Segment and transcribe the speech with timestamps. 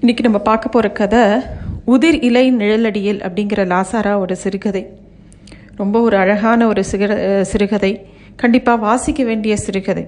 [0.00, 1.20] இன்னைக்கு நம்ம பார்க்க போகிற கதை
[1.92, 4.82] உதிர் இலை நிழலடியில் அப்படிங்கிற லாசாரா ஒரு சிறுகதை.
[5.76, 7.90] ரொம்ப ஒரு அழகான ஒரு சிறு சிறுகதை.
[8.36, 10.04] கண்டிப்பாக வாசிக்க வேண்டிய சிறுகதை.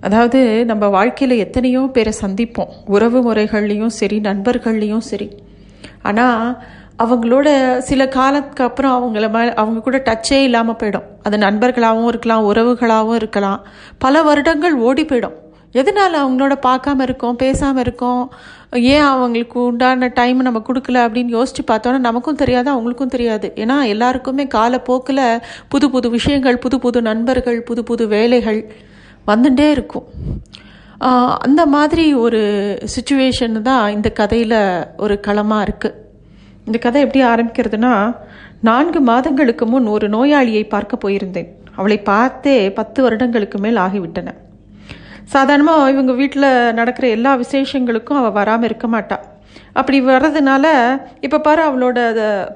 [0.00, 2.72] அதாவது நம்ம வாழ்க்கையில் எத்தனையோ பேரை சந்திப்போம்.
[2.86, 5.28] உறவு முறைகள்லேயும் சரி நண்பர்கள்லேயும் சரி.
[6.02, 6.62] ஆனால்
[6.98, 11.06] அவங்களோட சில காலத்துக்கு அப்புறம் அவங்கள மே அவங்க கூட டச்சே இல்லாமல் போயிடும்.
[11.22, 13.60] அது நண்பர்களாகவும் இருக்கலாம் உறவுகளாகவும் இருக்கலாம்.
[13.98, 15.38] பல வருடங்கள் ஓடி போயிடும்.
[15.78, 18.22] எதனால் அவங்களோட பார்க்காம இருக்கோம் பேசாமல் இருக்கோம்?
[18.92, 23.48] ஏன் அவங்களுக்கு உண்டான டைம் நம்ம கொடுக்கல அப்படின்னு யோசித்து பார்த்தோன்னா நமக்கும் தெரியாது அவங்களுக்கும் தெரியாது.
[23.62, 25.22] ஏன்னா எல்லாருக்குமே காலப்போக்கில்
[25.74, 28.60] புது புது விஷயங்கள் புது புது நண்பர்கள் புது புது வேலைகள்
[29.30, 30.06] வந்துட்டே இருக்கும்.
[31.46, 32.40] அந்த மாதிரி ஒரு
[32.94, 34.58] சுச்சுவேஷன் தான் இந்த கதையில்
[35.04, 35.98] ஒரு களமாக இருக்குது
[36.66, 37.94] இந்த கதை எப்படி ஆரம்பிக்கிறதுனா
[38.68, 41.48] நான்கு மாதங்களுக்கு முன் ஒரு நோயாளியை பார்க்க போயிருந்தேன்.
[41.78, 44.30] அவளை பார்த்தே பத்து வருடங்களுக்கு மேல் ஆகிவிட்டன.
[45.34, 49.26] சாதாரணமாக இவங்க வீட்டில் நடக்கிற எல்லா விசேஷங்களுக்கும் அவள் வராமல் இருக்க மாட்டாள்
[49.80, 50.66] அப்படி வர்றதுனால
[51.26, 51.98] இப்போ பாரு அவளோட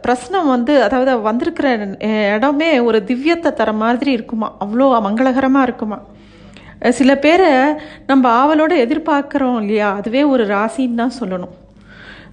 [0.04, 1.68] பிரசனம் வந்து அதாவது வந்திருக்கிற
[2.36, 4.48] இடமே ஒரு திவ்யத்தை தர மாதிரி இருக்குமா?
[4.64, 5.98] அவ்வளோ மங்களகரமாக இருக்குமா?
[6.98, 7.50] சில பேரை
[8.10, 9.90] நம்ம ஆவலோடு எதிர்பார்க்குறோம் இல்லையா?
[9.98, 11.54] அதுவே ஒரு ராசின்னு தான் சொல்லணும்.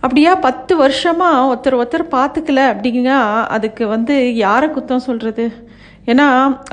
[0.05, 3.11] அப்படியா பத்து வருஷமாக ஒருத்தர் ஒருத்தர் பார்த்துக்கல அப்படிங்க
[3.55, 5.45] அதுக்கு வந்து யாரை குத்தம் சொல்கிறது
[6.11, 6.28] ஏன்னா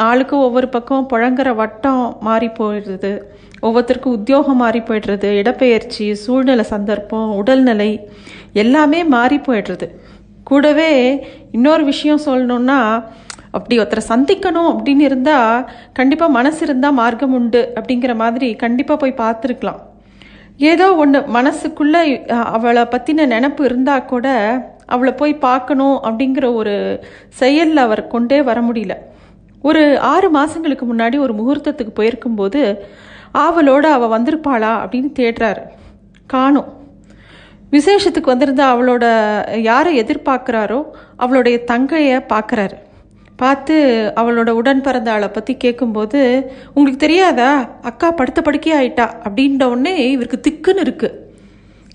[0.09, 3.13] ஆளுக்கு ஒவ்வொரு பக்கம் புழங்குற வட்டம் மாறி போயிடுது.
[3.67, 7.91] ஒவ்வொருத்தருக்கும் உத்தியோகம் மாறி போய்டுறது இடப்பெயர்ச்சி சூழ்நிலை சந்தர்ப்பம் உடல்நிலை
[8.63, 9.87] எல்லாமே மாறி போயிடுறது.
[10.51, 10.93] கூடவே
[11.57, 12.79] இன்னொரு விஷயம் சொல்லணுன்னா
[13.57, 15.67] அப்படி ஒருத்தரை சந்திக்கணும் அப்படின்னு இருந்தால்
[15.99, 19.81] கண்டிப்பாக மனசு இருந்தால் மார்க்கம் உண்டு அப்படிங்கிற மாதிரி கண்டிப்பாக போய் பார்த்துருக்கலாம்.
[20.71, 22.03] ஏதோ ஒன்று மனசுக்குள்ளே
[22.57, 24.27] அவளை பற்றின நினப்பு இருந்தால் கூட
[24.95, 26.75] அவளை போய் பார்க்கணும் அப்படிங்கிற ஒரு
[27.41, 28.95] செயலில் அவர் கொண்டே வர முடியல.
[29.69, 32.63] ஒரு ஆறு மாதங்களுக்கு முன்னாடி ஒரு முகூர்த்தத்துக்கு போயிருக்கும்போது
[33.45, 35.63] ஆவலோடு அவள் வந்திருப்பாளா அப்படின்னு தேடுறாரு.
[36.27, 36.73] காணும்.
[37.73, 39.05] விசேஷத்துக்கு வந்திருந்த அவளோட
[39.61, 40.83] யாரை எதிர்பார்க்குறாரோ
[41.17, 42.77] அவளுடைய தங்கையை பார்க்குறாரு.
[43.43, 43.75] பார்த்து
[44.17, 46.21] அவளோட உடன் பிறந்த ஆளை பற்றி கேட்கும்போது
[46.75, 47.51] உங்களுக்கு தெரியாதா?
[47.83, 49.07] அக்கா படுத்த படுக்கை ஆயிட்டா?
[49.25, 51.17] அப்படின்ற உடனே இவருக்கு திக்குன்னு இருக்குது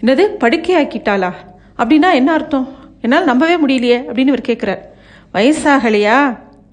[0.02, 0.24] என்னது?
[0.44, 1.32] படுக்கை ஆக்கிட்டாளா?
[1.78, 2.68] அப்படின்னா என்ன அர்த்தம்?
[3.02, 4.84] என்னால் நம்பவே முடியலையே அப்படின்னு இவர் கேட்குறார்
[5.34, 6.20] வயசாகலையா?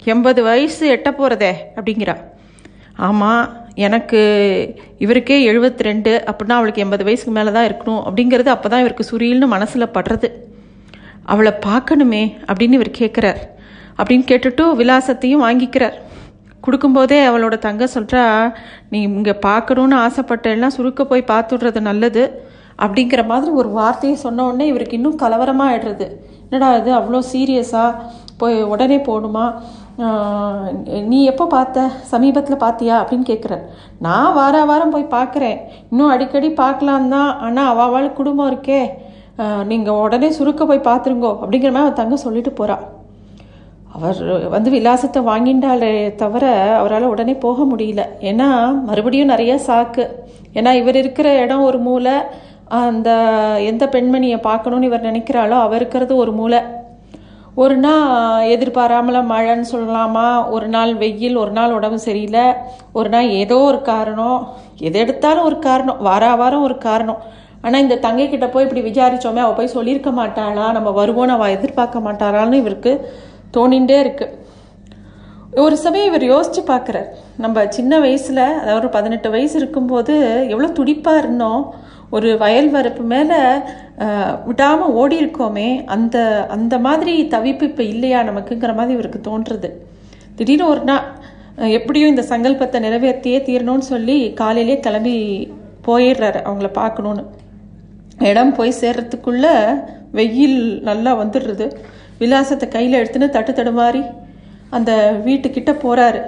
[0.03, 2.15] எண்பது வயசு எட்ட போகிறதே அப்படிங்கிறா.
[3.07, 4.19] ஆமாம் எனக்கு
[4.97, 8.01] இவருக்கே எழுபத்தி ரெண்டு அப்படின்னா அவளுக்கு எண்பது வயசுக்கு மேலே தான் இருக்கணும்.
[8.07, 10.29] அப்படிங்கிறது அப்போ தான் இவருக்கு சுரியல்னு மனசில் படுறது.
[11.23, 13.41] அவளை பார்க்கணுமே அப்படின்னு இவர் கேட்குறார்
[13.97, 15.97] அப்படின்னு கேட்டுட்டு விலாசத்தையும் வாங்கிக்கிறார்.
[16.65, 18.23] கொடுக்கும்போதே அவளோட தங்க சொல்கிறா
[18.89, 22.23] நீ இங்கே பார்க்கணுன்னு ஆசைப்பட்டேன்னா சுருக்க போய் பார்த்துடுறது நல்லது.
[22.83, 26.07] அப்படிங்கிற மாதிரி ஒரு வார்த்தையை சொன்ன உடனே இவருக்கு இன்னும் கலவரமாக ஆயிடுறது
[26.45, 27.97] என்னடா இது அவ்வளோ சீரியஸாக
[28.37, 29.45] போய் உடனே போகணுமா?
[31.11, 31.79] நீ எப்போ பார்த்த?
[32.11, 32.95] சமீபத்தில் பார்த்தியா?
[33.01, 33.55] அப்படின்னு கேட்குற
[34.05, 35.57] நான் வார வாரம் போய் பார்க்குறேன்.
[35.91, 37.31] இன்னும் அடிக்கடி பார்க்கலாம் தான்.
[37.47, 38.81] ஆனால் அவள் குடும்பம் இருக்கே.
[39.71, 42.85] நீங்கள் உடனே சுருக்க போய் பார்த்துருங்கோ அப்படிங்கிற மாதிரி அவன் தங்க சொல்லிட்டு போகிறாள்
[43.95, 44.19] அவர்
[44.55, 45.91] வந்து விலாசத்தை வாங்கிட்டாலே
[46.21, 46.45] தவிர
[46.79, 48.03] அவரால் உடனே போக முடியல.
[48.29, 48.49] ஏன்னா
[48.89, 50.05] மறுபடியும் நிறைய சாக்கு.
[50.57, 52.15] ஏன்னா இவர் இருக்கிற இடம் ஒரு மூளை
[52.87, 53.09] அந்த
[53.71, 56.59] எந்த பெண்மணியை பார்க்கணுன்னு இவர் நினைக்கிறாளோ அவர் இருக்கிறது ஒரு மூளை
[57.55, 60.49] ஒரு நாள் எதிர்பாராமல் மழைன்னு சொல்லலாமா?
[60.49, 62.53] ஒரு நாள் வெயில் ஒரு நாள் உடம்பு சரியில்லை.
[62.93, 64.47] ஒரு நாள் ஏதோ ஒரு காரணம்.
[64.77, 65.97] எது எடுத்தாலும் ஒரு காரணம்.
[66.01, 67.17] வார வாரம் ஒரு காரணம்.
[67.61, 70.71] ஆனால் இந்த தங்கைக்கிட்ட போய் இப்படி விசாரித்தோமே அவள் போய் சொல்லியிருக்க மாட்டாளா?
[70.71, 73.09] நம்ம வருவோம் அவள் எதிர்பார்க்க மாட்டாளான்னு இவருக்கு
[73.57, 74.39] தோணிகிட்டே இருக்குது
[75.59, 77.07] ஒரு சமயம் இவர் யோசித்து பார்க்குறார்
[77.37, 81.73] நம்ம சின்ன வயசில் அதாவது ஒரு பதினெட்டு வயசு இருக்கும்போது எவ்வளோ துடிப்பாக இருந்தோம்.
[82.15, 83.39] ஒரு வயல் வரப்பு மேலே
[84.47, 86.17] விடாமல் ஓடி இருக்கோமே அந்த
[86.55, 89.69] அந்த மாதிரி தவிப்பு இப்போ இல்லையா நமக்குங்கிற மாதிரி இவருக்கு தோன்றுறது.
[90.37, 91.05] திடீர்னு ஒரு நாள்
[91.77, 95.15] எப்படியும் இந்த சங்கல்பத்தை நிறைவேற்றியே தீரணும்னு சொல்லி காலையிலே கிளம்பி
[95.87, 97.23] போயிடுறாரு அவங்கள பார்க்கணுன்னு
[98.29, 99.45] இடம் போய் சேர்றதுக்குள்ள
[100.19, 101.67] வெயில் நல்லா வந்துடுறது.
[102.21, 104.03] விலாசத்தை கையில் எடுத்துன்னு தட்டு தடுமாறி
[104.77, 104.91] அந்த
[105.25, 106.19] வீட்டுக்கிட்ட போகிறாரு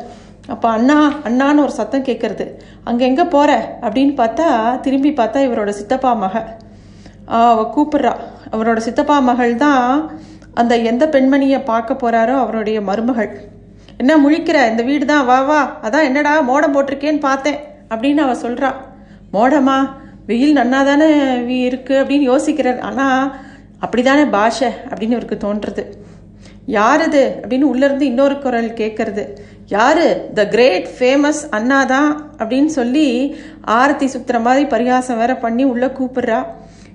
[0.47, 2.45] அப்போ அண்ணா அண்ணான்னு ஒரு சத்தம் கேட்குறது
[2.83, 6.47] அங்கே எங்கே போகிற அப்படின்னு பார்த்தா திரும்பி பார்த்தா இவரோட சித்தப்பா மகள்
[7.27, 8.13] அவள் கூப்பிட்றா.
[8.51, 10.11] அவரோட சித்தப்பா மகள் தான்
[10.53, 13.29] அந்த எந்த பெண்மணியை பார்க்க போகிறாரோ அவருடைய மருமகள்.
[13.97, 14.69] என்ன முழிக்கிற?
[14.69, 15.25] இந்த வீடு தான்.
[15.25, 15.79] வா வா.
[15.81, 17.59] அதான் என்னடா மோடம் போட்டிருக்கேன்னு பார்த்தேன்.
[17.89, 18.69] அப்படின்னு அவள் சொல்கிறா
[19.33, 19.77] மோடமா?
[20.25, 21.07] வெயில் நன்னா தானே
[21.69, 22.79] இருக்குது அப்படின்னு யோசிக்கிறார்.
[22.79, 23.35] ஆனால்
[23.81, 25.83] அப்படிதானே பாஷை அப்படின்னு இவருக்கு தோன்றுறது.
[26.65, 29.23] யார் இது அப்படின்னு உள்ளேருந்து இன்னொரு குரல் கேட்கறது
[29.67, 30.05] யாரு?
[30.33, 33.07] த கிரேட் ஃபேமஸ் அண்ணா தான் அப்படின்னு சொல்லி
[33.79, 36.39] ஆரத்தி சுத்துற மாதிரி பரிகாசம் வேற பண்ணி உள்ளே கூப்பிடுறா.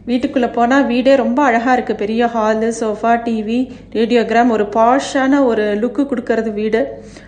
[0.07, 3.59] வீட்டுக்குள்ளே போனால் வீடே ரொம்ப அழகாக இருக்குது பெரிய ஹாலு சோஃபா டிவி
[3.97, 6.83] ரேடியோகிராம் ஒரு பாஷான ஒரு லுக்கு கொடுக்கறது வீடு.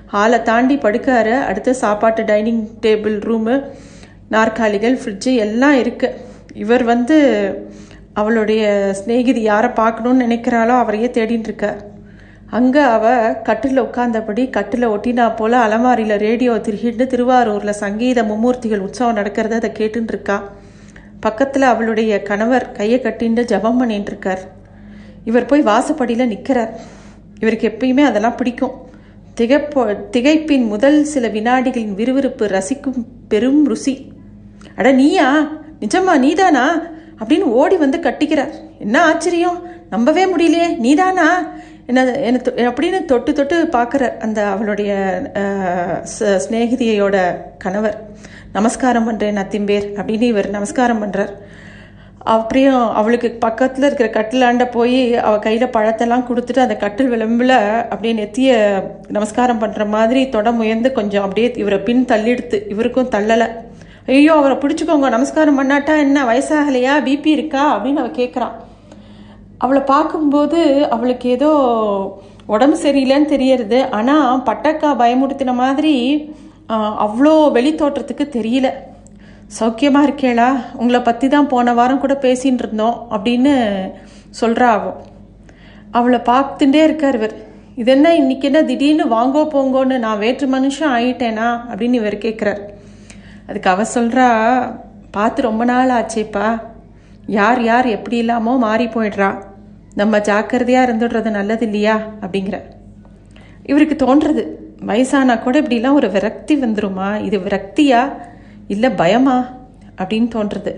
[0.07, 1.35] ஹாலை தாண்டி படுக்காரு.
[1.49, 3.57] அடுத்து சாப்பாட்டு டைனிங் டேபிள் ரூமு
[4.29, 6.17] நாற்காலிகள் ஃப்ரிட்ஜு எல்லாம் இருக்குது
[6.55, 7.19] இவர் வந்து
[8.13, 11.81] அவளுடைய ஸ்நேகிதி யாரை பார்க்கணுன்னு நினைக்கிறாளோ அவரையே தேடின்னு இருக்கார்.
[12.50, 19.50] அங்கே அவ கட்டில் உட்கார்ந்தபடி கட்டில் ஒட்டினா போல அலமாரியில் ரேடியோ திருகிட்டு திருவாரூரில் சங்கீத மும்மூர்த்திகள் உற்சவம் நடக்கிறத
[19.50, 20.49] அதை கேட்டுன்னு இருக்கா.
[21.20, 24.41] பக்கத்தில் அவளுடைய கணவர் கையை கட்டின்னு ஜபம் பண்ணிட்டு இருக்கார்.
[25.25, 26.81] இவர் போய் வாசப்படியில் நிற்கிறார்
[27.41, 28.88] இவருக்கு எப்பயுமே அதெல்லாம் பிடிக்கும்.
[29.37, 34.12] திகைப்போ திகைப்பின் முதல் சில வினாடிகளின் விறுவிறுப்பு ரசிக்கும் பெரும் ருசி.
[34.76, 35.49] அட நீயா?
[35.81, 36.82] நிஜமா நீதானா?
[37.19, 38.50] அப்படின்னு ஓடி வந்து கட்டிக்கிறார்.
[38.79, 39.62] என்ன ஆச்சரியம்?
[39.91, 40.76] நம்பவே முடியலையே.
[40.76, 41.49] நீதானா?
[41.91, 44.91] என்ன என்ன தொ- அப்படின்னு தொட்டு தொட்டு பார்க்குற அந்த அவளுடைய
[45.35, 45.97] அஹ்,
[47.59, 47.97] கணவர்
[48.53, 51.33] நமஸ்காரம் பண்ணுறேன் நத்திம்பேர் அப்படின்னு இவர் நமஸ்காரம் பண்ணுறார்
[52.31, 57.55] அப்படியும் அவளுக்கு பக்கத்தில் இருக்கிற கட்டிலாண்ட போய் அவள் கையில் பழத்தெல்லாம் கொடுத்துட்டு அந்த கட்டில் விளம்பில்
[57.89, 58.51] அப்படியே நெத்திய
[59.09, 63.49] நமஸ்காரம் பண்ணுற மாதிரி தொட முயர்ந்து கொஞ்சம் அப்படியே இவரை பின் தள்ளிடுத்து இவருக்கும் தள்ளலை.
[64.07, 67.77] ஐயோ அவரை பிடிச்சிக்கோங்க நமஸ்காரம் பண்ணாட்டா என்ன வயசாகலையா பிபி இருக்கா?
[67.77, 68.55] அப்படின்னு அவள் கேட்குறான்
[69.65, 70.59] அவளை பார்க்கும்போது
[70.95, 71.51] அவளுக்கு ஏதோ
[72.55, 73.79] உடம்பு சரியில்லைன்னு தெரியறது.
[73.97, 75.95] ஆனால் பட்டக்கா பயமுறுத்தின மாதிரி
[76.75, 78.69] அவ்வளோ அவ்வளோ வெளித்தோற்றத்துக்கு தெரியல.
[79.59, 80.49] சௌக்கியமாக இருக்கேளா?
[80.81, 83.53] உங்களை பற்றி தான் போன வாரம் கூட பேசின்னு இருந்தோம் அப்படின்னு
[84.41, 84.93] சொல்கிறா அவ.
[85.99, 87.35] அவளை பார்த்துட்டே இருக்கார் இவர்.
[87.81, 92.61] இது என்ன இன்னைக்கு என்ன திடீர்னு வாங்கோ போங்கோன்னு நான் வேற்று மனுஷன் ஆயிட்டேனா அப்படின்னு இவர் கேட்குறார்
[93.49, 94.29] அதுக்கு அவ சொல்கிறா
[95.17, 96.49] பார்த்து ரொம்ப நாள் ஆச்சேப்பா.
[97.39, 99.31] யார் யார் எப்படி இல்லாமோ மாறி போயிடுறா.
[99.95, 102.01] நம்ம ஜாக்கிரதையாக இருந்துடுறது நல்லது இல்லையா?
[102.21, 102.61] அப்படிங்கிற.
[103.63, 104.47] இவருக்கு தோன்றது.
[104.87, 107.23] வயசானா கூட இப்படிலாம் ஒரு விரக்தி வந்துருமா?
[107.25, 108.13] இது விரக்தியா?
[108.69, 109.49] இல்லை பயமா?
[109.99, 110.75] அப்படின்னு தோன்றுறது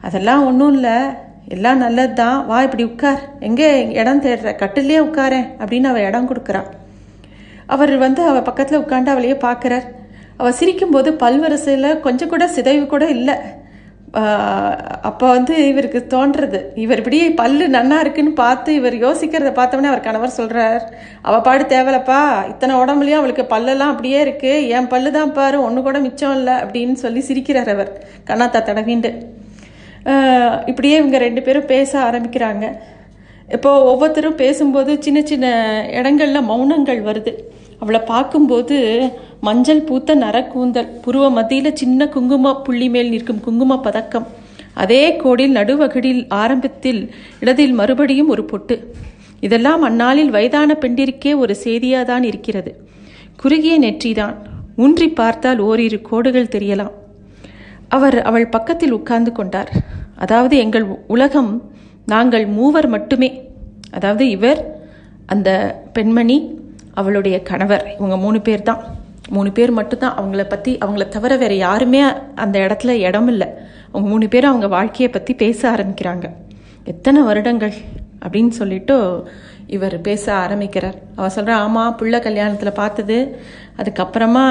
[0.00, 1.02] அதெல்லாம் ஒன்றும் இல்லை.
[1.48, 3.20] எல்லாம் நல்லது தான் வா இப்படி உட்கார்.
[3.40, 4.54] எங்கே இடம் தேடுற?
[4.54, 6.62] கட்டிலே உட்காரேன் அப்படின்னு அவள் இடம் கொடுக்குறா.
[7.66, 9.82] அவர் வந்து அவள் பக்கத்தில் உட்காந்து அவளையே பார்க்குறார்.
[10.36, 13.34] அவள் சிரிக்கும்போது பல்வரிசையில் கொஞ்சம் கூட சிதைவு கூட இல்லை.
[15.08, 16.58] அப்போ வந்து இவருக்கு தோன்றது.
[16.82, 20.84] இவர் இப்படி பல்லு நன்னா இருக்குன்னு பார்த்து இவர் யோசிக்கிறத பார்த்தோன்னே அவர் கணவர் சொல்கிறார்
[21.28, 22.20] அவள் பாடு தேவலப்பா
[22.52, 26.96] இத்தனை உடம்புலையும் அவளுக்கு பல்லெல்லாம் அப்படியே இருக்குது என் பல்லு தான் பாரு ஒன்று கூட மிச்சம் இல்லை அப்படின்னு
[27.04, 27.92] சொல்லி சிரிக்கிறார் அவர்.
[28.30, 29.12] கண்ணாத்தா தடவிண்டு.
[30.70, 32.64] இப்படியே இவங்க ரெண்டு பேரும் பேச ஆரம்பிக்கிறாங்க.
[33.48, 35.46] இப்போ ஒவ்வொருத்தரும் பேசும்போது சின்ன சின்ன
[35.92, 37.34] இடங்கள்ல மௌனங்கள் வருது.
[37.78, 39.10] அவளை பார்க்கும்போது
[39.40, 44.26] மஞ்சள் பூத்த நரக்கூந்தல் புருவ மத்தியில் சின்ன குங்கும புள்ளி மேல் நிற்கும் குங்கும பதக்கம்.
[44.74, 48.94] அதே கோடில் நடுவகடில் ஆரம்பத்தில் இடதில் மறுபடியும் ஒரு பொட்டு.
[49.40, 52.76] இதெல்லாம் அந்நாளில் வயதான பெண்டிற்கே ஒரு செய்தியாதான் இருக்கிறது.
[53.36, 54.34] குறுகிய நெற்றிதான்.
[54.76, 56.92] ஊன்றி பார்த்தால் ஓரிரு கோடுகள் தெரியலாம்.
[57.88, 59.72] அவர் அவள் பக்கத்தில் உட்கார்ந்து கொண்டார்.
[60.16, 61.72] அதாவது எங்கள் உலகம்
[62.06, 63.30] நாங்கள் மூவர் மட்டுமே.
[63.90, 64.60] அதாவது இவர்
[65.26, 65.50] அந்த
[65.92, 66.36] பெண்மணி
[67.00, 68.82] அவளுடைய கணவர் இவங்க மூணு பேர் தான்
[69.28, 70.16] மூணு பேர் மட்டும்தான்.
[70.20, 72.00] அவங்கள பற்றி அவங்கள தவிர வேறு யாருமே
[72.34, 73.48] அந்த இடத்துல இடம் இல்லை.
[73.90, 76.26] அவங்க மூணு பேரும் அவங்க வாழ்க்கையை பற்றி பேச ஆரம்பிக்கிறாங்க.
[76.84, 77.74] எத்தனை வருடங்கள்
[78.24, 78.96] அப்படின்னு சொல்லிட்டு
[79.66, 80.96] இவர் பேச ஆரம்பிக்கிறார்.
[81.16, 83.16] அவர் சொல்கிறா ஆமாம் புள்ள கல்யாணத்தில் பார்த்தது.
[83.78, 84.44] அதுக்கப்புறமா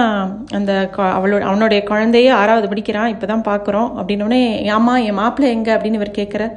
[0.52, 3.12] அந்த அவளோட அவனுடைய குழந்தையே ஆறாவது படிக்கிறான்.
[3.14, 5.74] இப்போ தான் பார்க்குறோம் அப்படின்னோடனே ஆமாம் என் மாப்பிள்ளை எங்கே?
[5.74, 6.56] அப்படின்னு இவர் கேட்குறார்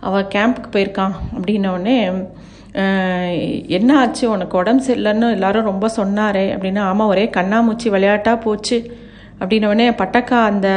[0.00, 1.96] அவள் கேம்புக்கு போயிருக்கான் அப்படின்னோடனே
[3.68, 4.30] என்ன ஆச்சு?
[4.30, 8.78] உனக்கு உடம்பு சரியில்லைன்னு எல்லாரும் ரொம்ப சொன்னாரே அப்படின்னா ஆமாம் ஒரே கண்ணாமூச்சி விளையாட்டாக போச்சு
[9.40, 10.68] அப்படின்னோடனே பட்டக்கா அந்த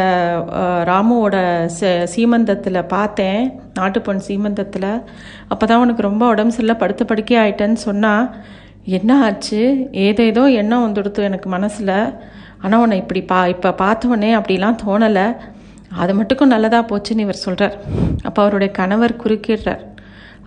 [0.86, 1.38] ராமுவோட
[1.80, 3.42] ச- சீமந்தத்தில் பார்த்தேன்
[3.80, 4.90] நாட்டுப்பொன் சீமந்தத்தில்.
[5.48, 8.30] அப்போ தான் உனக்கு ரொம்ப உடம்பு சரியில்லை படுத்த படுக்கே ஆயிட்டேன்னு சொன்னால்
[8.90, 9.62] என்ன ஆச்சு?
[10.06, 11.96] ஏதேதோ எண்ணம் வந்துடுத்து எனக்கு மனசில்.
[12.62, 15.28] ஆனால் உன்னை இப்படி பா இப்போ பார்த்தவொடனே அப்படிலாம் தோணலை.
[16.02, 17.76] அது மட்டுக்கும் நல்லதாக போச்சுன்னு இவர் சொல்கிறார்
[18.28, 19.84] அப்போ அவருடைய கணவர் குறுக்கிடுறார்.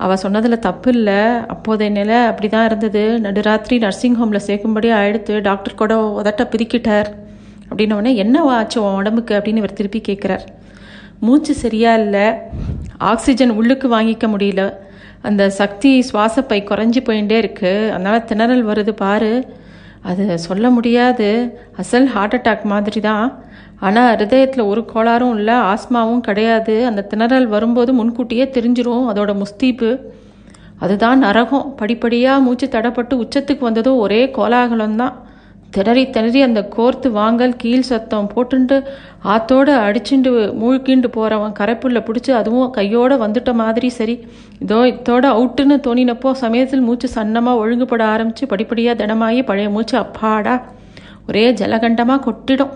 [0.05, 1.21] அவள் சொன்னதில் தப்பு இல்லை.
[1.55, 3.03] அப்போதைய நிலை அப்படி தான் இருந்தது.
[3.27, 7.09] நடுராத்திரி நர்சிங் ஹோமில் சேர்க்கும்படி ஆயிடுத்து டாக்டர் கூட உதட்ட பிரிக்கிட்டார்.
[7.69, 10.45] அப்படின்னோடனே என்ன ஆச்சு உன் உடம்புக்கு அப்படின்னு இவர் திருப்பி கேட்குறார்
[11.27, 12.27] மூச்சு சரியாக இல்லை.
[13.11, 14.65] ஆக்சிஜன் உள்ளுக்கு வாங்கிக்க முடியல.
[15.29, 19.33] அந்த சக்தி சுவாசப்பை குறைஞ்சி போயிட்டே இருக்குது அதனால் திணறல் வருது பாரு.
[20.11, 21.29] அது சொல்ல முடியாது.
[21.77, 23.27] அசல் ஹார்ட் அட்டாக் மாதிரி தான்
[23.87, 26.75] ஆனால் ஹிருதயத்தில் ஒரு கோளாறும் இல்லை ஆஸ்மாவும் கிடையாது.
[26.87, 29.91] அந்த திணறல் வரும்போது முன்கூட்டியே தெரிஞ்சிரும் அதோட முஸ்தீப்பு.
[30.85, 31.67] அதுதான் நரகம்.
[31.77, 35.15] படிப்படியாக மூச்சு தடப்பட்டு உச்சத்துக்கு வந்ததும் ஒரே கோலாகலம் தான்
[35.71, 38.85] திணறி திணறி அந்த கோர்த்து வாங்கல் கீழ் சத்தம் போட்டுண்டு
[39.23, 40.31] ஆத்தோடு அடிச்சுண்டு
[40.61, 44.27] மூழ்கிண்டு போகிறவன் கரைப்புள்ள பிடிச்சி அதுவும் கையோடு வந்துட்ட மாதிரி சரி.
[44.59, 50.63] இதோ இதோட அவுட்டுன்னு தோணினப்போ சமயத்தில் மூச்சு சன்னமாக ஒழுங்குபட ஆரம்பித்து படிப்படியாக தினமாகி பழைய மூச்சு அப்பாடா.
[51.29, 52.71] ஒரே ஜலகண்டமாக கொட்டிடும்.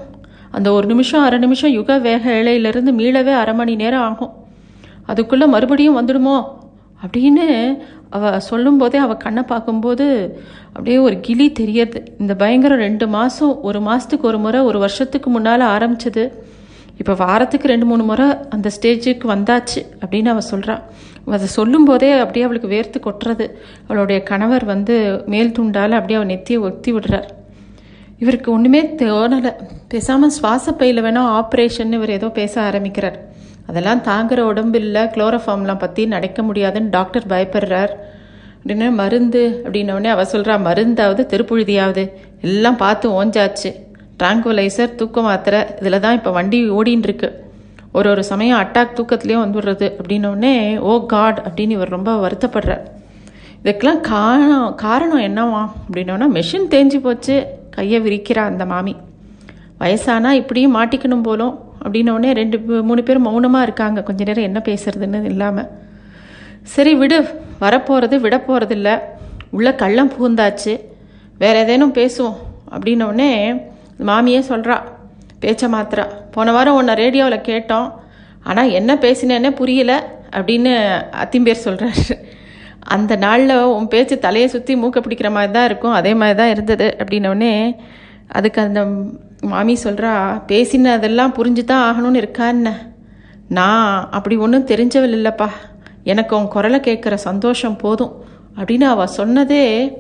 [0.50, 4.32] அந்த ஒரு நிமிஷம் அரை நிமிஷம் யுக வேக இலையிலிருந்து மீளவே அரை மணி நேரம் ஆகும்.
[5.06, 6.59] அதுக்குள்ளே மறுபடியும் வந்துடுமோ?
[7.04, 7.45] அப்படின்னு
[8.16, 10.07] அவ சொல்லும்போதே அவள் கண்ணை பார்க்கும்போது
[10.66, 15.64] அப்படியே ஒரு கிளி தெரியறது இந்த பயங்கரம் ரெண்டு மாதம் ஒரு மாதத்துக்கு ஒரு முறை ஒரு வருஷத்துக்கு முன்னால்
[15.76, 16.25] ஆரம்பிச்சது.
[16.99, 20.83] இப்போ வாரத்துக்கு ரெண்டு மூணு முறை அந்த ஸ்டேஜுக்கு வந்தாச்சு அப்படின்னு அவள் சொல்கிறாள்
[21.37, 23.47] அதை சொல்லும்போதே அப்படியே அவளுக்கு வேர்த்து கொட்டுறது.
[23.87, 24.95] அவளுடைய கணவர் வந்து
[25.26, 27.28] மேல் துண்டால் அப்படியே அவள் நெத்தியை ஒத்தி விடுறார்.
[28.19, 29.52] இவருக்கு ஒன்றுமே தோணலை.
[29.88, 33.19] பேசாமல் சுவாசப்பையில் வேணால் ஆப்ரேஷன் இவர் ஏதோ பேச ஆரம்பிக்கிறார்.
[33.70, 37.92] அதெல்லாம் தாங்குற உடம்பு இல்லை குளோரோஃபார்ம்லாம் பற்றி நடக்க முடியாதுன்னு டாக்டர் பயப்படுறார்.
[38.56, 42.04] அப்படின்னு மருந்து அப்படின்னோடனே அவள் சொல்கிறா மருந்தாவது திருப்புழுதியாவது
[42.40, 43.70] எல்லாம் பார்த்து ஓஞ்சாச்சு.
[44.22, 47.28] ட்ராங்குவலைசர் தூக்க மாத்திரை இதில் தான் இப்போ வண்டி ஓடின்னு இருக்கு
[47.92, 49.86] ஒரு ஒரு சமயம் அட்டாக் தூக்கத்துலேயே வந்துடுறது.
[50.00, 52.82] அப்படின்னோடனே ஓ காட் அப்படின்னு இவர் ரொம்ப வருத்தப்படுறார்.
[53.62, 55.62] இதுக்கெல்லாம் காரணம் காரணம் என்னவா?
[55.86, 57.46] அப்படின்னோன்னா மெஷின் தேஞ்சு போச்சு.
[57.70, 58.96] கையை விரிக்கிறா அந்த மாமி.
[59.80, 61.56] வயசானா இப்படியும் மாட்டிக்கணும் போலும்.
[61.82, 62.58] அப்படின்னோடனே ரெண்டு
[62.88, 63.99] மூணு பேர் மௌனமாக இருக்காங்க.
[64.08, 65.68] கொஞ்ச நேரம் என்ன பேசுறதுன்னு இல்லாமல்
[66.75, 67.18] சரி விடு
[67.64, 68.94] வரப்போகிறது விட போகிறதில்ல இல்லை
[69.56, 70.75] உள்ள கள்ளம் பூந்தாச்சு
[71.42, 72.38] வேற ஏதேனும் பேசுவோம்.
[72.75, 73.30] அப்படின்னோடனே
[74.08, 74.76] மாமியே சொல்கிறா
[75.42, 77.88] பேச்ச மாத்திரா போன வாரம் உன்னை ரேடியோவில் கேட்டோம்.
[78.49, 79.92] ஆனால் என்ன பேசினேன்னே புரியல
[80.37, 80.72] அப்படின்னு
[81.22, 82.14] அத்திம்பேர் சொல்கிறாரு
[82.94, 85.96] அந்த நாளில் உன் பேச்சு தலையை சுற்றி மூக்க பிடிக்கிற மாதிரி தான் இருக்கும்.
[85.99, 86.87] அதே மாதிரி தான் இருந்தது.
[87.00, 87.52] அப்படின்னோடனே
[88.38, 88.80] அதுக்கு அந்த
[89.42, 92.88] மாமி சொல்கிறா பேசினதெல்லாம் புரிஞ்சு தான் ஆகணும்னு இருக்கா என்ன
[93.49, 95.49] நான் அப்படி ஒன்றும் தெரிஞ்சவள் இல்லைப்பா.
[96.04, 98.12] எனக்கு உன் குரலை கேட்குற சந்தோஷம் போதும்.
[98.56, 99.92] அப்படின்னு அவள் சொன்னதே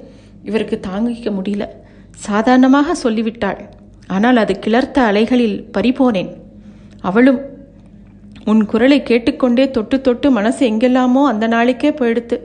[0.44, 1.68] இவருக்கு தாங்கிக்க முடியல.
[2.16, 3.58] சாதாரணமாக சொல்லிவிட்டாள்.
[4.06, 6.36] ஆனால் அது கிளர்த்த அலைகளில் பறிபோனேன்.
[7.00, 7.40] அவளும்
[8.44, 12.38] உன் குரலை கேட்டுக்கொண்டே தொட்டு தொட்டு மனசு எங்கெல்லாமோ அந்த நாளைக்கே போயிடுத்து.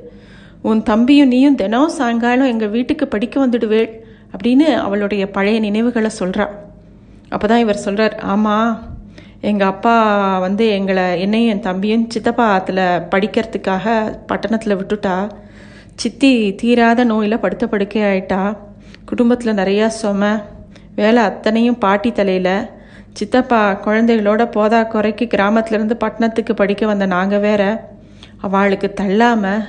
[0.61, 3.89] உன் தம்பியும் நீயும் தினம் சாயங்காலம் எங்கள் வீட்டுக்கு படிக்க வந்துடுவேள்
[4.31, 6.63] அப்படின்னு அவளுடைய பழைய நினைவுகளை சொல்கிறாள்
[7.31, 8.71] அப்போ தான் இவர் சொல்கிறார் ஆமாம்
[9.41, 9.95] எங்கள் அப்பா
[10.39, 13.95] வந்து எங்களை என்னையும் என் தம்பியும் சித்தப்பா ஆற்றுல படிக்கிறதுக்காக
[14.27, 15.15] பட்டணத்தில் விட்டுட்டா
[15.95, 18.41] சித்தி தீராத நோயில் படுத்த படுக்கை ஆயிட்டா
[19.05, 20.31] குடும்பத்தில் நிறையா சும
[20.95, 22.55] வேலை அத்தனையும் பாட்டி தலையில்
[23.13, 27.63] சித்தப்பா குழந்தைகளோட போதா குறைக்கு கிராமத்துலேருந்து பட்டணத்துக்கு படிக்க வந்த நாங்கள் வேற
[28.41, 29.65] அவளுக்கு தள்ளாமல்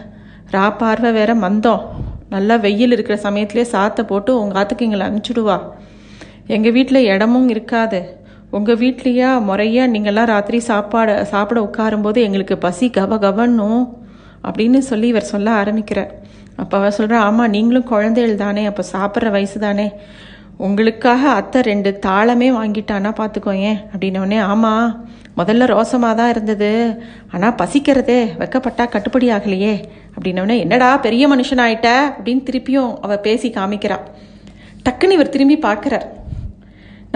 [0.50, 1.84] ரா பார்வை வேற மந்தம்
[2.28, 5.56] நல்லா வெயில் இருக்கிற சமயத்துலேயே சாத்தை போட்டு உங்கள் ஆத்துக்கு எங்களை அனுப்பிச்சுடுவா
[6.54, 8.00] எங்கள் வீட்டில் இடமும் இருக்காது.
[8.56, 13.82] உங்கள் வீட்லேயா முறையாக நீங்கள்லாம் ராத்திரி சாப்பாடு சாப்பிட உட்காரும்போது எங்களுக்கு பசி கவ கவனும்
[14.48, 16.12] அப்படின்னு சொல்லி இவர் சொல்ல ஆரம்பிக்கிறார்.
[16.62, 19.86] அப்போ அவர் சொல்கிறா ஆமாம் நீங்களும் குழந்தைகள் தானே அப்போ சாப்பிட்ற வயசு தானே.
[20.66, 23.80] உங்களுக்காக அத்தை ரெண்டு தாளமே வாங்கிட்டானா பார்த்துக்கோ ஏன்?
[23.92, 24.86] அப்படின்னோடனே ஆமாம்
[25.38, 26.70] முதல்ல ரோசமாக தான் இருந்தது.
[27.32, 29.74] ஆனால் பசிக்கிறதே வெக்கப்பட்டா கட்டுப்படி ஆகலையே.
[30.14, 33.98] அப்படின்னோடனே என்னடா பெரிய மனுஷன் ஆயிட்ட அப்படின்னு திருப்பியும் அவள் பேசி காமிக்கிறா
[34.86, 36.06] டக்குன்னு இவர் திரும்பி பார்க்குறார்.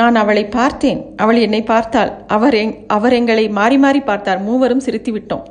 [0.01, 1.01] நான் அவளை பார்த்தேன்.
[1.23, 2.13] அவள் என்னை பார்த்தாள்.
[2.37, 4.41] அவர் எங் அவர் எங்களை மாறி மாறி பார்த்தார்.
[4.49, 5.47] மூவரும் சிரித்து விட்டோம்.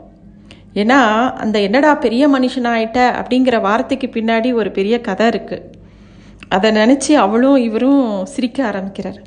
[0.82, 1.00] ஏன்னா
[1.44, 5.66] அந்த என்னடா பெரிய மனுஷனாயிட்ட அப்படிங்கிற வார்த்தைக்கு பின்னாடி ஒரு பெரிய கதை இருக்குது
[6.56, 8.04] அதை நினச்சி அவளும் இவரும்
[8.34, 9.20] சிரிக்க ஆரம்பிக்கிறார்.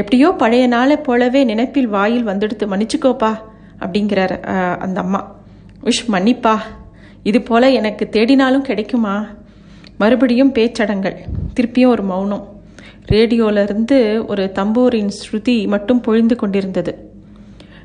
[0.00, 3.32] எப்படியோ பழைய நாளை போலவே நினைப்பில் வாயில் வந்துடுத்து மன்னிச்சுக்கோப்பா
[3.84, 4.34] அப்படிங்கிறார்
[4.84, 5.20] அந்த அம்மா.
[5.90, 6.56] உஷ் மன்னிப்பா.
[7.30, 9.14] இது போல எனக்கு தேடினாலும் கிடைக்குமா?
[10.02, 11.16] மறுபடியும் பேச்சடங்கள்.
[11.56, 12.44] திருப்பியும் ஒரு மௌனம்.
[13.08, 16.94] ரேடியோவிலிருந்து ஒரு தம்பூரின் ஸ்ருதி மட்டும் பொழிந்து கொண்டிருந்தது.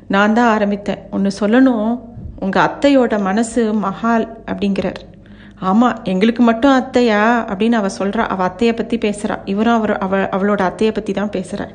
[0.08, 0.98] நான் தான் ஆரம்பித்தேன்.
[1.10, 2.00] ஒன்று சொல்லணும்.
[2.40, 5.00] உங்கள் அத்தையோட மனசு மகால் அப்படிங்கிறார்.
[5.60, 7.22] ஆமாம் எங்களுக்கு மட்டும் அத்தையா?
[7.50, 11.74] அப்படின்னு அவள் சொல்கிறா அவள் அத்தையை பற்றி பேசுகிறா இவரும் அவர் அவ அவளோட அத்தையை பற்றி தான் பேசுகிறார்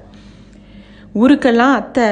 [1.16, 2.08] ஊருக்கெல்லாம் அத்தை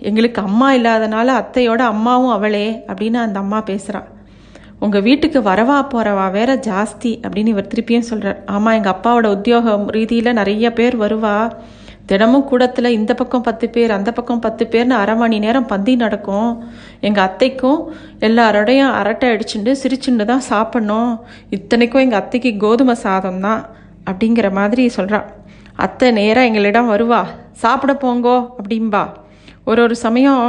[0.00, 4.15] எங்களுக்கு அம்மா இல்லாதனால அத்தையோட அம்மாவும் அவளே அப்படின்னு அந்த அம்மா பேசுகிறாள்
[4.86, 10.36] உங்கள் வீட்டுக்கு வரவா போகிறவா வேற ஜாஸ்தி அப்படின்னு இவர் திருப்பியும் சொல்கிறார் ஆமாம் எங்கள் அப்பாவோட உத்தியோகம் ரீதியில்
[10.38, 11.32] நிறைய பேர் வருவா.
[12.06, 16.50] தினமும் கூடத்தில் இந்த பக்கம் பத்து பேர் அந்த பக்கம் பத்து பேர்னு அரை மணி நேரம் பந்தி நடக்கும்.
[17.00, 17.80] எங்கள் அத்தைக்கும்
[18.28, 21.10] எல்லாரோடையும் அரட்டை அடிச்சுட்டு சிரிச்சுட்டு தான் சாப்பிட்ணும்.
[21.50, 23.62] இத்தனைக்கும் எங்கள் அத்தைக்கு கோதுமை சாதம் தான்
[24.10, 25.26] அப்படிங்கிற மாதிரி சொல்கிறான்
[25.86, 27.22] அத்தை நேராக எங்களிடம் வருவா.
[27.64, 29.04] சாப்பிட போங்கோ அப்படிம்பா.
[29.64, 30.44] ஒரு ஒரு சமயம்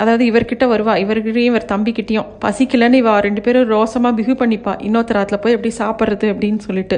[0.00, 2.28] அதாவது இவர்கிட்ட வருவா இவர்கிட்டையும் இவர் தம்பிக்கிட்டேயும்.
[2.44, 4.72] பசிக்கலன்னு இவா ரெண்டு பேரும் ரோசமாக பிகு பண்ணிப்பா.
[4.86, 6.96] இன்னொருத்தராத்தில் போய் எப்படி சாப்பிட்றது அப்படின்னு சொல்லிட்டு.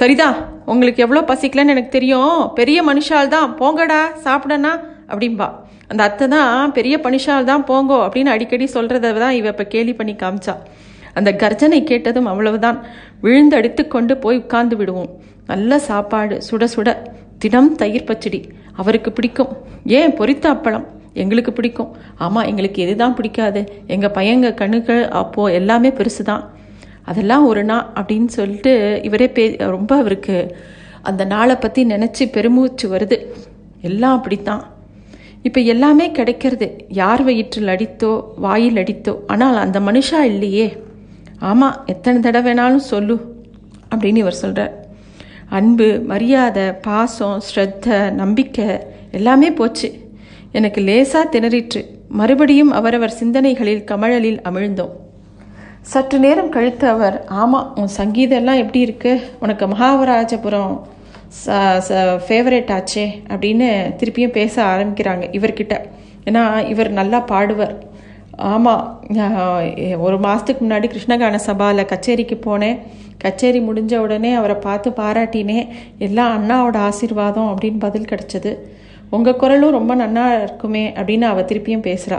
[0.00, 0.36] சரிதான்
[0.72, 2.52] உங்களுக்கு எவ்வளோ பசிக்கலன்னு எனக்கு தெரியும்.
[2.60, 4.72] பெரிய மனுஷால் தான் போங்கடா சாப்பிடனா
[5.12, 5.48] அப்படின்பா
[5.92, 10.14] அந்த அத்தை தான் பெரிய பனிஷால் தான் போங்கோ அப்படின்னு அடிக்கடி சொல்கிறத தான் இவ இப்போ கேலி பண்ணி
[10.22, 10.54] காமிச்சா.
[11.18, 12.78] அந்த கர்ஜனை கேட்டதும் அவ்வளவுதான்.
[13.24, 15.10] விழுந்து அடித்து கொண்டு போய் உட்கார்ந்து விடுவோம்.
[15.46, 16.88] நல்ல சாப்பாடு சுட சுட.
[17.38, 18.40] தினம் தயிர் பச்சடி.
[18.76, 19.52] அவருக்கு பிடிக்கும்.
[19.98, 20.14] ஏன்?
[20.20, 20.86] பொரித்த அப்பளம்.
[21.22, 21.90] எங்களுக்கு பிடிக்கும்.
[22.24, 23.60] ஆமாம் எங்களுக்கு எது தான் பிடிக்காது.
[23.86, 26.44] எங்கள் பையங்க கண்ணுகள் அப்போது எல்லாமே பெருசு தான்
[27.10, 28.72] அதெல்லாம் ஒரு நாள் அப்படின்னு சொல்லிட்டு
[29.08, 29.44] இவரே பே
[29.76, 30.36] ரொம்ப அவருக்கு
[31.10, 33.16] அந்த நாளை பற்றி நினச்சி பெருமூச்சு வருது.
[33.88, 34.62] எல்லாம் அப்படித்தான்.
[35.42, 36.66] இப்போ எல்லாமே கிடைக்கிறது.
[36.88, 38.12] யார் வயிற்றில் அடித்தோ
[38.44, 39.14] வாயில் அடித்தோ.
[39.26, 40.66] ஆனால் அந்த மனுஷா இல்லையே.
[41.50, 43.16] ஆமாம் எத்தனை தடவை வேணாலும் சொல்லு
[43.92, 44.74] அப்படின்னு இவர் சொல்கிறார்
[45.58, 48.68] அன்பு மரியாதை பாசம் ஸ்ரத்த நம்பிக்கை
[49.18, 49.88] எல்லாமே போச்சு.
[50.58, 51.80] எனக்கு லேசா திணறிற்று.
[52.18, 54.94] மறுபடியும் அவரவர் சிந்தனைகளில் கமழலில் அமிழ்ந்தோம்.
[55.90, 59.12] சற்று நேரம் கழித்து அவர் ஆமாம் உன் சங்கீதம்லாம் எப்படி இருக்கு?
[59.40, 60.74] உனக்கு மகாவராஜபுரம்
[62.26, 63.04] ஃபேவரேட் ஆச்சே
[63.34, 63.68] அப்படின்னு
[64.00, 65.76] திருப்பியும் பேச ஆரம்பிக்கிறாங்க இவர்கிட்ட.
[66.28, 66.42] ஏன்னா
[66.72, 67.74] இவர் நல்லா பாடுவர்.
[68.54, 68.82] ஆமாம்
[70.06, 72.78] ஒரு மாதத்துக்கு முன்னாடி கிருஷ்ணகான சபாவில் கச்சேரிக்கு போனேன்.
[73.24, 75.66] கச்சேரி முடிஞ்ச உடனே அவரை பார்த்து பாராட்டினேன்.
[76.08, 78.52] எல்லாம் அண்ணாவோட ஆசீர்வாதம் அப்படின்னு பதில் கிடச்சிது.
[79.16, 82.18] உங்கள் குரலும் ரொம்ப நல்லா இருக்குமே அப்படின்னு அவள் திருப்பியும் பேசுகிறா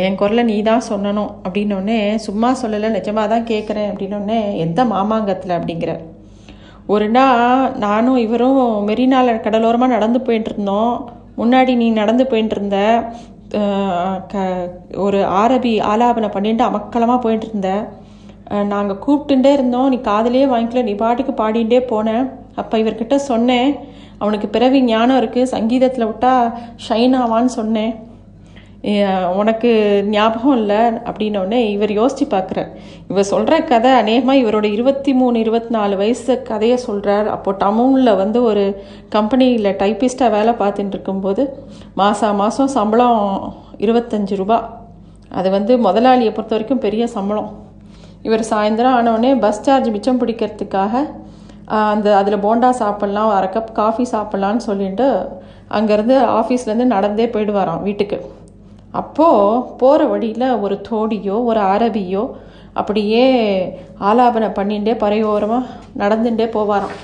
[0.00, 5.56] என் குரலை நீ தான் சொல்லணும் அப்படின்னோடனே சும்மா சொல்லலை நிஜமாக தான் கேட்குறேன் அப்படின்னோடனே எந்த மாமாங்கத்தில்?
[5.58, 6.02] அப்படிங்கிறார்
[6.94, 8.58] ஒரு நாள் நானும் இவரும்
[8.88, 10.92] மெரினால கடலோரமாக நடந்து போயிட்டு இருந்தோம்.
[11.40, 12.78] முன்னாடி நீ நடந்து போயிட்டு இருந்த
[14.32, 14.44] க
[15.06, 17.70] ஒரு ஆரபி ஆலாபனை பண்ணிட்டு அமக்கலமாக போயிட்டு இருந்த.
[18.72, 19.88] நாங்கள் கூப்பிட்டுட்டே இருந்தோம்.
[19.92, 22.26] நீ காதலையே வாங்கிக்கல நீ பாட்டுக்கு பாடிகிட்டே போனேன்
[22.62, 23.70] அப்போ இவர்கிட்ட சொன்னேன்
[24.22, 26.34] அவனுக்கு பிறவி ஞானம் இருக்குது சங்கீதத்தில் விட்டா
[26.88, 27.94] ஷைன் ஆவான்னு சொன்னேன்.
[29.40, 29.70] உனக்கு
[30.14, 30.80] ஞாபகம் இல்லை?
[31.08, 32.68] அப்படின்னோடனே இவர் யோசித்து பார்க்குறார்
[33.10, 38.38] இவர் சொல்கிற கதை அநேகமாக இவரோட இருபத்தி மூணு இருபத்தி நாலு வயசு கதையை சொல்கிறார் அப்போது டவுனில் வந்து
[38.50, 38.64] ஒரு
[39.16, 41.44] கம்பெனியில் டைப்பிஸ்ட்டாக வேலை பார்த்துட்டு இருக்கும்போது
[42.00, 43.20] மாதம் மாதம் சம்பளம்
[43.86, 44.58] இருபத்தஞ்சு ரூபா.
[45.38, 47.50] அது வந்து முதலாளியை பொறுத்த வரைக்கும் பெரிய சம்பளம்.
[48.28, 50.94] இவர் சாயந்தரம் ஆனவுடனே பஸ் சார்ஜ் மிச்சம் பிடிக்கிறதுக்காக
[51.66, 55.06] அந்த அதில் போண்டா சாப்பிட்லாம் அரை கப் காஃபி சாப்பிட்லான்னு சொல்லிட்டு
[55.70, 58.18] அங்கேருந்து ஆஃபீஸ்லேருந்து நடந்தே போயிடுவாராம் வீட்டுக்கு.
[58.90, 62.22] அப்போது போகிற வழியில் ஒரு தோடியோ ஒரு அரபியோ
[62.72, 63.24] அப்படியே
[63.98, 65.66] ஆலாபனை பண்ணிகிட்டே பறையோரமாக
[65.98, 66.96] நடந்துட்டே போவாராம்.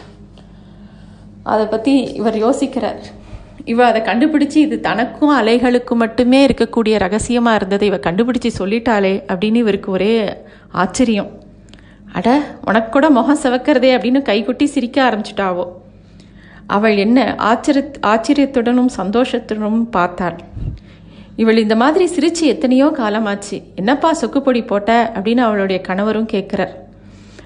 [1.42, 3.02] அதை பற்றி இவர் யோசிக்கிறார்.
[3.64, 9.90] இவ அதை கண்டுபிடிச்சி இது தனக்கும் அலைகளுக்கும் மட்டுமே இருக்கக்கூடிய ரகசியமாக இருந்ததை இவ கண்டுபிடிச்சி சொல்லிட்டாளே அப்படின்னு இவருக்கு
[9.90, 10.38] ஒரே
[10.70, 11.30] ஆச்சரியம்.
[12.12, 12.28] அட
[12.64, 15.64] உனக்கு கூட முகம் சிவக்கிறதே அப்படின்னு கைகுட்டி சிரிக்க ஆரம்பிச்சிட்டாவோ.
[16.66, 17.18] அவள் என்ன
[17.50, 20.36] ஆச்சரிய ஆச்சரியத்துடனும் சந்தோஷத்துடனும் பார்த்தாள்.
[21.36, 23.56] இவள் இந்த மாதிரி சிரிச்சு எத்தனையோ காலமாச்சு.
[23.74, 26.74] என்னப்பா சொக்குப்பொடி போட்ட அப்படின்னு அவளுடைய கணவரும் கேட்குறார்.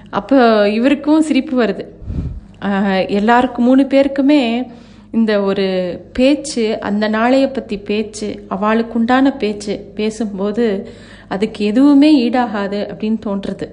[0.09, 1.85] அப்போ இவருக்கும் சிரிப்பு வருது.
[3.19, 4.41] எல்லாருக்கும் மூணு பேருக்குமே
[5.11, 5.65] இந்த ஒரு
[6.13, 10.65] பேச்சு அந்த நாளைய பற்றி பேச்சு அவளுக்குண்டான பேச்சு பேசும்போது
[11.27, 13.67] அதுக்கு எதுவுமே ஈடாகாது அப்படின்னு தோன்றுறது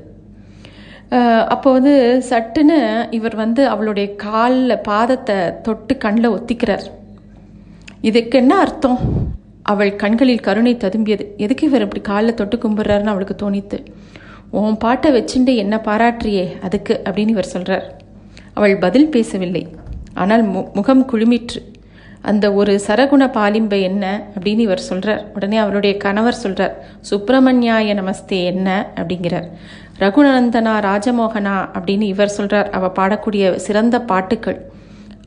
[1.54, 1.94] அப்போ வந்து
[2.30, 2.78] சட்டுன்னு
[3.16, 6.86] இவர் வந்து அவளுடைய காலில் பாதத்தை தொட்டு கண்ணில் ஒத்திக்கிறார்.
[8.00, 8.98] இதுக்கு என்ன அர்த்தம்?
[9.72, 11.26] அவள் கண்களில் கருணை ததும்பியது.
[11.36, 13.78] எதுக்கு இவர் இப்படி காலில் தொட்டு கும்பிட்றாருன்னு அவளுக்கு தோணித்து.
[14.60, 17.86] உன் பாட்டை வச்சுட்டு என்ன பாராட்டுறியே அதுக்கு அப்படின்னு இவர் சொல்கிறார்
[18.58, 19.62] அவள் பதில் பேசவில்லை.
[20.22, 21.60] ஆனால் மு முகம் குழுமிற்று.
[22.24, 28.86] அந்த ஒரு சரகுண பாலிம்பை என்ன அப்படின்னு இவர் சொல்கிறார் உடனே அவருடைய கணவர் சொல்கிறார் சுப்பிரமணியாய நமஸ்தே என்ன?
[28.94, 29.48] அப்படிங்கிறார்.
[29.98, 31.68] ரகுநந்தனா ராஜமோகனா?
[31.72, 34.60] அப்படின்னு இவர் சொல்கிறார் அவள் பாடக்கூடிய சிறந்த பாட்டுக்கள்.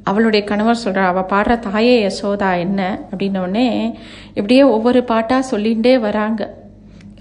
[0.03, 2.99] அவளுடைய கணவர் சொல்கிறார் அவள் பாடுற தாயே யசோதா என்ன?
[3.11, 3.93] அப்படின்னோடனே
[4.29, 6.53] இப்படியே ஒவ்வொரு பாட்டாக சொல்லிகிட்டே வராங்க.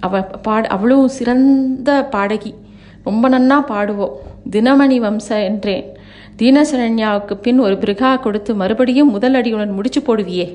[0.01, 2.55] அவள் பாட அவளும் சிறந்த பாடகி.
[3.05, 4.17] ரொம்ப நன்னா பாடுவோம்
[4.51, 5.97] தினமணி வம்ச என்றேன்.
[6.39, 10.47] தீனசரண்யாவுக்கு பின் ஒரு பிரிகா கொடுத்து மறுபடியும் முதல் அடியுடன் முடிச்சு போடுவியே.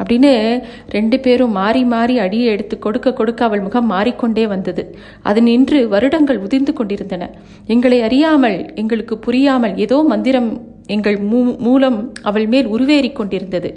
[0.00, 4.96] அப்படின்னு ரெண்டு பேரும் மாறி மாறி அடியை எடுத்து கொடுக்க கொடுக்க அவள் முகம் மாறிக்கொண்டே வந்தது.
[5.22, 7.30] அது நின்று வருடங்கள் உதிர்ந்து கொண்டிருந்தன.
[7.66, 10.50] எங்களை அறியாமல் எங்களுக்கு புரியாமல் ஏதோ மந்திரம்
[10.86, 13.72] எங்கள் மூ மூலம் அவள் மேல் உருவேறி கொண்டிருந்தது.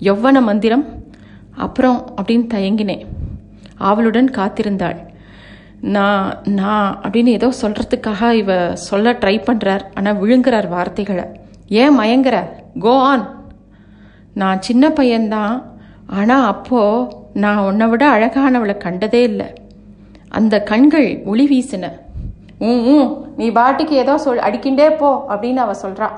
[0.00, 0.84] எவ்வன மந்திரம்.
[1.56, 3.04] அப்புறம் அப்படின்னு தயங்கினேன்.
[3.76, 4.98] அவளுடன் காத்திருந்தாள்.
[5.80, 11.24] நான் நான் அப்படின்னு ஏதோ சொல்கிறதுக்காக இவ சொல்ல ட்ரை பண்ணுறார் ஆனால் விழுங்குறார் வார்த்தைகளை.
[11.68, 12.36] ஏன் மயங்குற?
[12.78, 13.24] கோ ஆன்
[14.34, 15.54] நான் சின்ன பையன்தான்.
[16.06, 19.48] ஆனால் அப்போது நான் உன்னை விட அழகானவளை கண்டதே இல்லை.
[20.28, 21.92] அந்த கண்கள் ஒளி வீசின.
[22.58, 26.08] ம் ம் நீ பாட்டுக்கு ஏதோ சொல் அடிக்கின்றே போ அப்படின்னு அவள் சொல்கிறா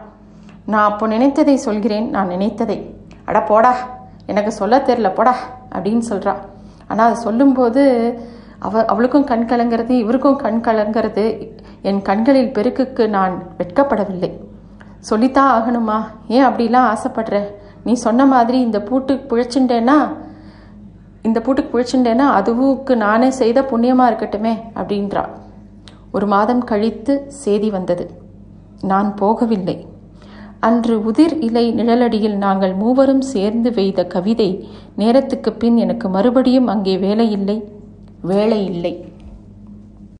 [0.67, 2.79] நான் அப்போ நினைத்ததை சொல்கிறேன் நான் நினைத்ததை.
[3.25, 3.73] அட போடா
[4.27, 5.35] எனக்கு சொல்ல தெரில போடா
[5.75, 6.35] அப்படின்னு சொல்கிறா
[6.89, 7.83] ஆனால் அதை சொல்லும்போது
[8.61, 11.25] அவ அவளுக்கும் கண் கலங்கிறது இவருக்கும் கண் கலங்கிறது
[11.83, 14.31] என் கண்களில் பெருக்குக்கு நான் வெட்கப்படவில்லை.
[14.99, 15.99] சொல்லித்தான் ஆகணுமா?
[16.29, 17.37] ஏன் அப்படிலாம் ஆசைப்படுற?
[17.85, 19.99] நீ சொன்ன மாதிரி இந்த பூட்டுக்கு பிழைச்சுட்டேன்னா
[21.23, 25.25] இந்த பூட்டுக்கு பிழைச்சுட்டேன்னா அதுவுக்கு நானே செய்த புண்ணியமாக இருக்கட்டுமே அப்படின்றா.
[26.13, 28.11] ஒரு மாதம் கழித்து செய்தி வந்தது.
[28.83, 29.77] நான் போகவில்லை.
[30.61, 37.59] அன்று உதிர் இலை நிழலடியில் நாங்கள் மூவரும் சேர்ந்து வெய்த கவிதை நேரத்துக்கு பின் எனக்கு மறுபடியும் அங்கே வேலையில்லை
[38.23, 39.10] வேலை இல்லை.